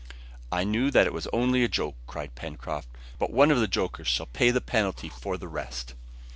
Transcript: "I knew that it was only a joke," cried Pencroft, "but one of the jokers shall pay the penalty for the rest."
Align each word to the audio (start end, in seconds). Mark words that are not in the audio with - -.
"I 0.51 0.63
knew 0.63 0.89
that 0.89 1.05
it 1.05 1.13
was 1.13 1.27
only 1.31 1.63
a 1.63 1.67
joke," 1.67 1.93
cried 2.07 2.33
Pencroft, 2.33 2.89
"but 3.19 3.29
one 3.29 3.51
of 3.51 3.59
the 3.59 3.67
jokers 3.67 4.07
shall 4.07 4.25
pay 4.25 4.49
the 4.49 4.59
penalty 4.59 5.09
for 5.09 5.37
the 5.37 5.47
rest." 5.47 5.93